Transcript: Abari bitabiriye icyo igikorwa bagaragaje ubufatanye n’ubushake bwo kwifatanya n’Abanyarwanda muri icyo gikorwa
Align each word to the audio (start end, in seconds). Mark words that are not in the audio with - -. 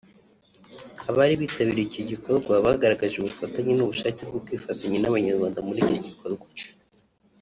Abari 1.09 1.33
bitabiriye 1.41 1.85
icyo 1.87 1.99
igikorwa 2.05 2.53
bagaragaje 2.65 3.15
ubufatanye 3.17 3.71
n’ubushake 3.75 4.21
bwo 4.29 4.39
kwifatanya 4.45 4.97
n’Abanyarwanda 4.99 5.65
muri 5.67 5.79
icyo 5.83 5.97
gikorwa 6.07 6.47